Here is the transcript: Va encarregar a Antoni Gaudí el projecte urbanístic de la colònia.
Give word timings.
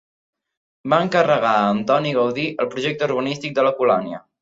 Va 0.93 0.99
encarregar 1.09 1.53
a 1.59 1.69
Antoni 1.75 2.17
Gaudí 2.19 2.49
el 2.65 2.73
projecte 2.75 3.11
urbanístic 3.13 3.59
de 3.61 3.71
la 3.71 3.79
colònia. 3.83 4.25